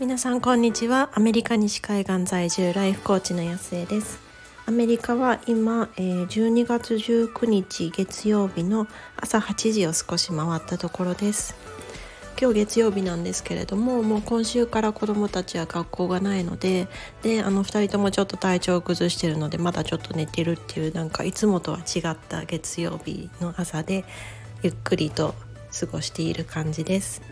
[0.00, 1.10] 皆さんこんにちは。
[1.14, 4.18] アメリカ西海岸在住ライフコーチの安江です。
[4.66, 11.54] アメリカは今、え、12月19日月曜日の朝8時を少し回ったところです。
[12.40, 16.86] 今日月曜日なんですけれどももう今週から子どもたちは学校がないので
[17.22, 24.04] であの2人ともちょっと体調を崩してるのでまだちょっと寝てるっていうなんかいつもとは違った月曜日の朝で
[24.62, 25.34] ゆっくりと
[25.78, 27.22] 過ごしている感じです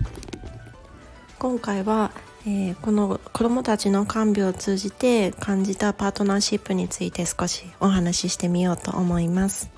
[1.39, 2.11] 今回は
[2.49, 9.76] えー、この子どもたちの看病を通じて感じたパートナーシップについて少しお話ししてみようと思います。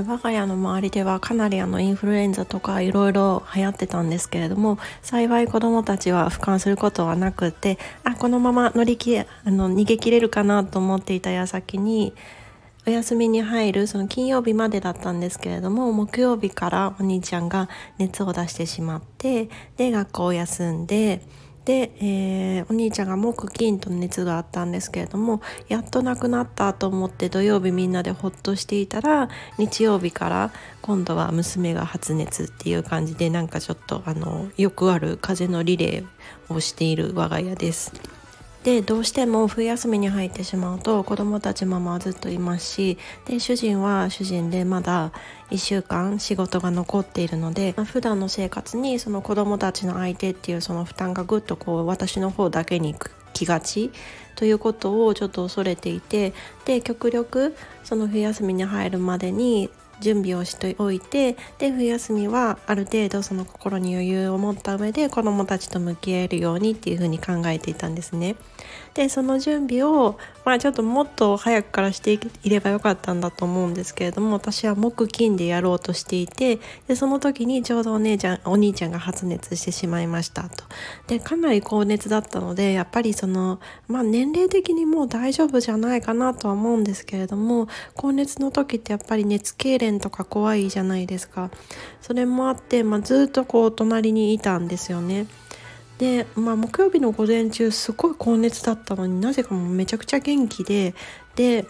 [0.00, 12.14] 我が家の周りではかなりあのインフルエンザとかいろいろ流行ってたんですけれども幸い子どもたちは俯瞰することはなくてあこのまま乗り切れあの逃げ切れるかなと思っていた矢先に
[12.86, 17.68] お休みに入るその金曜日までだったんですけれども木曜日からお兄ちゃんが
[17.98, 21.22] 熱を出してしまってで学校を休んで。
[21.64, 38.13] で、えー、お兄ちゃんが木金と熱があったんですけれどもやっと亡くなったと思って土曜日みんなでほっとしていたら日曜日から今度は娘が発熱っていう感じでなんかちょっとあのよくある風邪のリレーをしている我が家です。
[38.64, 45.12] でどうしても冬休みに入ってしまうと子供たちママはずっといますしで主人は主人でまだ
[45.50, 52.96] 1週間仕事が残っているので、まあ、普段の生活にその子供たちの相手っていうその負担がぐっとこう私の方だけに
[53.34, 53.90] 来がち
[54.34, 56.32] ということをちょっと恐れていて
[56.64, 59.68] で極力その冬休みに入るまでに
[60.00, 68.36] 準備をしておいてで冬休みはある程度その心に余裕を持った上で子どもたちと向き合えるようにっていうふうに考えていたんですね。
[68.94, 80.64] でその準備を、まあ、ちょっともっと早くからしていればよかったんだと思うんですけれども私は木金でやろうとしていてでその時にちょうどお姉ちゃんお兄ちゃんが発熱してしまいましたと。
[81.08, 91.50] でかなり高熱だったのでやっぱりその、まあ、年齢的にもう大丈夫じゃないかなとは思うんですけれども高熱の時ってやっぱり熱痙攣とか怖いじゃないですか。
[92.00, 95.26] それもあって、まあ、ずっとこう隣にいたんですよね。
[95.98, 100.94] で、まあ、木曜日の午前中すごい高熱だったのになぜかもうめちゃくちゃ元気で
[101.36, 101.66] で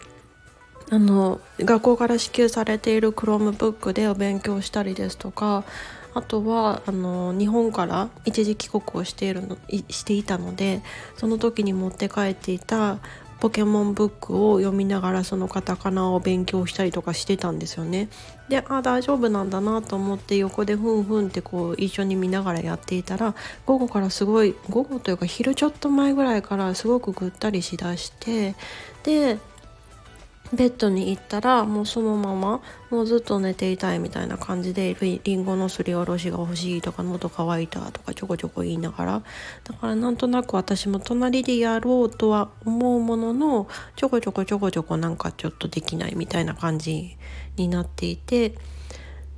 [0.91, 5.65] あの学校から支給されている Chromebook でお勉強したりですとか
[6.15, 9.57] あとはあの日本から一時帰国をしているの
[9.89, 10.83] していたので
[11.17, 12.99] その時に持って帰っていた
[13.41, 18.09] ポケモンブックを読みながらそのカタカナを勉強したりとかしてたんですよね。
[18.49, 23.35] であ大丈夫なんだなと思って横でふんふんってこう一緒に見ながらやっていたら
[23.67, 28.55] 午後からすごい午後というか昼ちょっと前ぐらいからすごくぐったりしだして
[29.03, 29.39] で
[30.53, 32.61] ベッドに行ったらもうそのまま
[32.91, 39.23] もうずっと寝ていたいみたいな感じでりんごのすりおろしが欲しいとか喉乾いたとかちょこちょこ言いながら。
[39.65, 47.17] だからなんとなく私も隣でやろうとは思うもののちょこちょこちょこちょこなんかちょっとできないみたいな感じ
[47.57, 48.55] になっていて。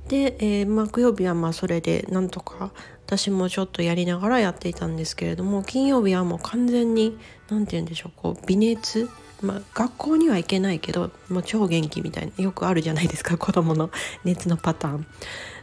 [0.07, 2.71] で、えー、木曜日はまあそれでなんとか
[3.05, 7.17] 私もちょっとやりながらやっていたんですけれども金曜日はもう完全に
[7.49, 9.09] 何て言うんでしょうこう微熱
[9.41, 13.91] まあ、学校には行けないけどもう超元気みたいなよくあるじゃないですか 子供の
[14.23, 15.07] 熱のパターン。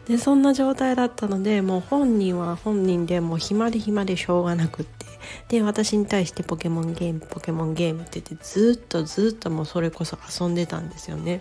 [0.06, 5.04] でそんな状態だったのでもう本人は本人でもう暇で暇でしょうがなくって。
[5.48, 11.40] で私に対してポケモンゲームポケモンゲームって言ってずっとずっともうそれこそ遊んでたんですよね。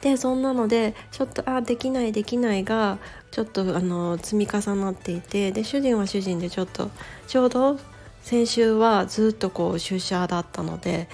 [0.00, 2.98] でそんなのでちょっとあできないできないが
[3.30, 6.90] ちょっとあの積み重なっていてで主人は主人でちょっと
[7.26, 7.78] ちょうど
[8.22, 11.08] 先週はずっとこう出社だったので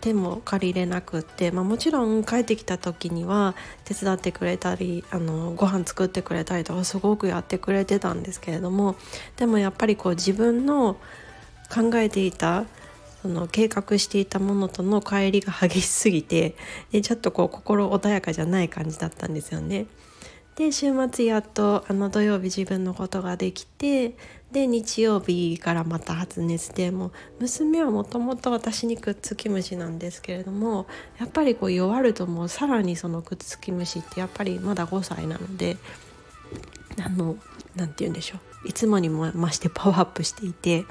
[0.00, 8.96] 手も借りれなくって、まあ、もちろん帰ってきた時には手伝ってくれたりあのご飯作ってくれたりとかすごくやってくれてたんですけれども
[9.36, 10.96] でもやっぱりこう自分の
[11.74, 12.64] 考えていた
[13.22, 16.54] その計画していたものとの乖離が激しすぎて
[16.92, 19.86] でちょっとこう心穏やかじゃない感じだったんですよね。
[20.56, 24.16] で週末やっとあの土曜日自分のことができて
[24.52, 30.86] で日曜日からまた発熱でも娘はもともと私にくっつき虫なんですけれども
[31.20, 35.76] やっぱりこう弱るともうさらにそのくっつき虫ってやっぱりまだ5歳なので
[37.04, 37.36] あの
[37.74, 38.68] 何て言うんでしょう。
[38.68, 40.86] いつもにも増してパワーアップしていて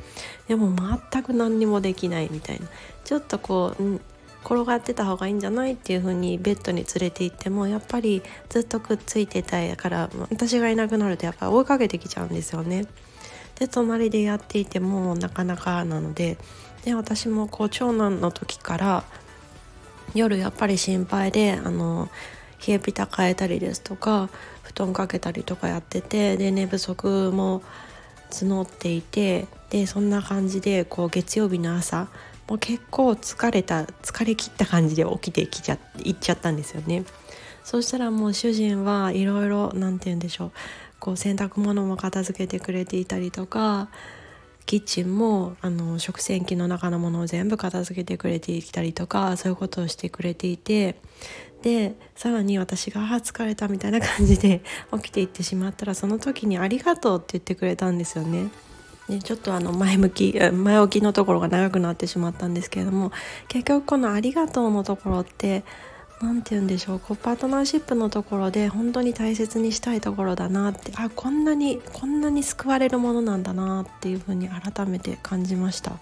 [0.47, 0.73] でも
[1.11, 2.67] 全く何にもできないみたいな。
[3.03, 3.99] ちょっとこう
[4.45, 12.85] 転がってた方がいいんじゃないっていう風にベッドに連れて行ってもやっぱりずっとくっついてたいから私がいなくなるとやっぱ追いかけてきちゃうんですよね。
[13.55, 16.37] で隣でやっていてもなかなかなので
[16.83, 19.03] で私もこう長男の時から
[20.13, 22.09] 夜やっぱり心配であの
[22.65, 24.29] 冷えピタ変えたりですとか
[24.63, 27.63] 布団かけたりとかやっててで寝不足も
[28.31, 32.07] 募っていてでそんな感じでこう月曜日の朝
[32.47, 37.03] もう結構疲れた疲れ切った感じで起きてきちゃ行っちゃったんですよね。
[37.63, 40.51] そしたらもう主人はいろいろ何て言うんでしょう
[40.99, 43.89] こう洗濯物も片付けてくれていたりとか
[44.67, 50.99] キッチンもあの食洗機の中のものを全部片付けてくれてきたりとかそういうことをしてくれていて
[51.63, 54.61] でさらに私が「あ疲れた」みたいな感じで
[54.93, 58.49] 起きていってしまったらその時に「ありがとう」って言ってくれたんですよね。
[59.07, 63.11] ね、ちょっとあの前向き前置きのところが長くなってしまったんですけれども
[63.47, 65.63] 結局この「ありがとう」のところって
[66.21, 75.93] 何て言うんでしょうこうパートナーシップのところで本当に大切にしたいところだなってあこんなにこんなに救われるものなんだなっていうふうに改めて感じました。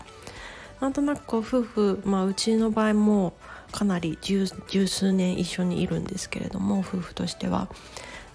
[0.79, 3.33] なんとなくこう夫婦まあうちの場合も
[3.71, 7.67] かなり十数年一緒にいるんですけれども夫婦としては。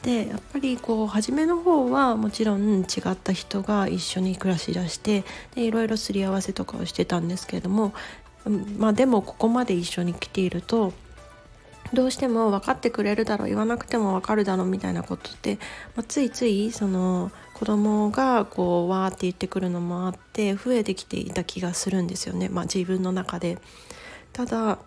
[0.02, 5.24] でやっぱりこう初めの方はもちろん違った人が一緒に暮らしだして
[5.54, 7.92] でいろいろすり合わせとかをしてたんですけれども
[8.78, 10.92] まあでもここまで一緒に来ていると
[11.92, 15.56] どうしても分かってくれるだろう言わなくても分かるだろうみたいなことって、
[15.96, 23.58] まあ、ついついその子供がこうわーって言ってくるのもあって増えてきていた気がするんですよね、まあ、自分の中で。
[24.32, 24.78] ただ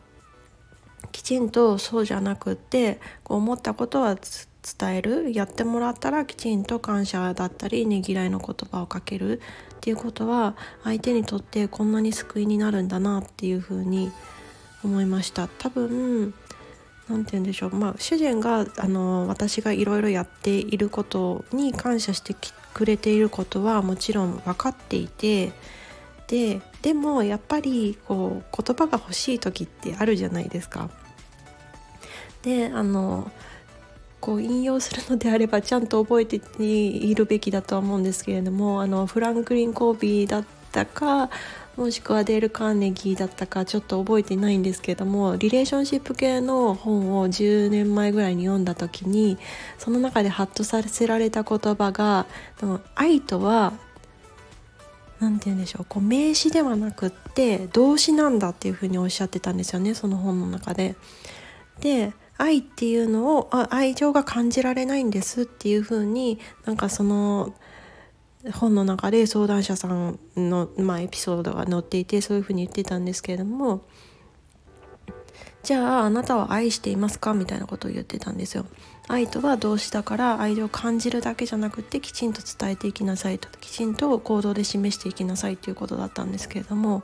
[1.11, 4.15] きちんとそうじゃなくってこう思ったことは
[4.61, 14.11] 伝えるやってもらったらきちんと感謝だったりねぎらいの言葉をかけるっていうことは相手にとってこんなに救いになるんだなっていうふうに
[14.83, 16.33] 思いました多分
[17.09, 22.35] 何て言うんでしょうまあ主人があの私がいろいろやっていることに感謝して
[22.73, 25.51] くれていることはもちろん分かっていて
[26.27, 30.89] ででもやっぱりこう言葉が欲しい時ってあるじゃないですか。
[32.41, 33.29] であの
[34.21, 41.29] こう引用するのであればちゃんと覚えているべきだとは思うんですけれどもあのフランクリン・コービーだったか
[41.75, 49.37] もしくはデール・カーネギーだったかちょっと覚えてないんですけどもリレーションシップ系の本を10年前ぐらいに読んだ時に
[49.79, 52.27] その中でハッとさせられた言葉が
[52.93, 53.73] 愛とは
[55.19, 60.95] 何て言うんでしょうこう名詞ではなくって動詞なんだっていうふうにおっしゃってたんですよねその本の中で。
[61.79, 67.53] で愛っていうのをあ愛情が感じられないんですっていうふうになんかその
[68.53, 73.81] 本の中で相談者さんの、まあ、エピソードが載っていてそういうふうに言ってたんですけれども
[75.61, 78.65] じゃああなたは愛していますかみたいなことを言ってたんですよ。
[79.07, 87.03] 愛とは動詞だから愛情を感じるだけじゃなくてきちんと伝えていきなさいときちんと行動で示していきなさいということだったんですけれども、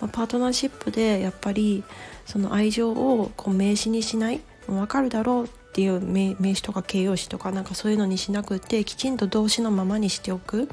[0.00, 1.82] まあ、パートナーシップでやっぱり
[2.26, 10.68] その愛情をこう名詞にしない分かるだろうっていう名詞とか形容詞とかなんかそういうのにしなくてきちんと動詞のままにしておく。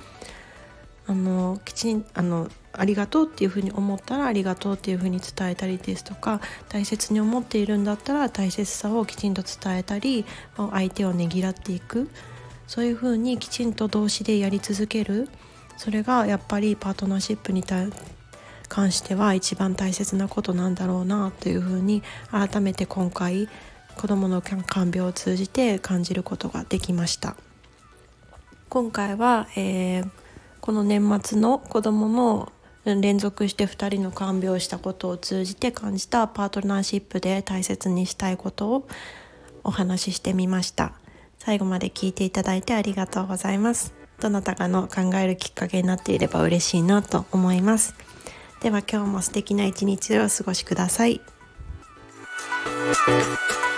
[1.05, 10.25] あのきちんあのありがとうっていうふうに思ったらありがとうっていうふうに伝えたりですとか大切に思っているんだったら大切さをきちんと伝えたり
[10.55, 12.09] 相手をねぎらっていく。
[12.67, 15.29] そういうふうにきちんと動詞でやり続ける。
[15.77, 22.01] それがやっぱりパートナーシップに関しては一番大切なことなんだろうなというふうに
[22.31, 23.49] 改めて今回
[23.97, 27.35] 子どもの看病を通じて感じることができました。
[28.69, 30.09] 今回は、えー、
[30.59, 32.51] この年末の子どもの
[32.85, 38.87] 連続して2人の看病をしたことを通じて感じたパートナーシップで大切にしたいことを
[39.63, 40.93] お話ししてみました。
[41.39, 43.93] 最後まで聞いていただいてありがとうございます。
[44.19, 47.95] どなたかの考えるきっかけになっていれば嬉しいなと思います。
[48.61, 51.21] では今日も素敵な一日をお過ごしください。
[53.05, 53.72] Thank you.